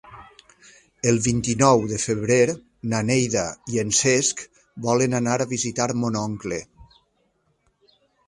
[1.09, 2.37] El vint-i-nou de febrer
[2.93, 3.43] na Neida
[3.75, 4.41] i en Cesc
[4.87, 6.61] volen anar a visitar mon oncle.